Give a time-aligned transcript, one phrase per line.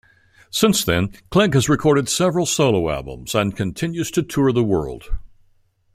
[0.49, 5.03] Since then, Clegg has recorded several solo albums and continues to tour the world.